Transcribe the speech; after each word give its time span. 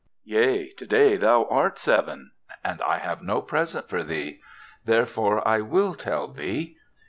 "Yea, 0.23 0.69
today 0.69 1.15
thou 1.15 1.45
art 1.51 1.77
seven 1.77 2.31
and 2.63 2.81
I 2.81 2.97
have 2.97 3.21
no 3.21 3.39
present 3.39 3.87
for 3.87 4.01
thee; 4.03 4.39
therefore 4.83 5.47
I 5.47 5.59
will 5.59 5.93
tell 5.93 6.27
thee. 6.27 6.77